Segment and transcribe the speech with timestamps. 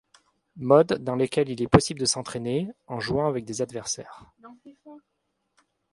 [0.57, 4.25] Mode dans lequel il est possible de s'entraîner, en jouant avec des adversaires.